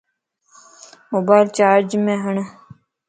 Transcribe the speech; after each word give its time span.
موبائل 1.11 1.47
چارج 1.57 1.89
مَ 2.03 2.07
ھڙ 2.23 2.35